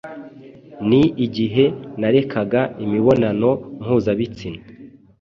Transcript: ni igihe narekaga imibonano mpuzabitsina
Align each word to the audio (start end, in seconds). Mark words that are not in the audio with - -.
ni 0.89 1.01
igihe 1.25 1.63
narekaga 1.99 2.61
imibonano 2.83 3.49
mpuzabitsina 3.81 4.61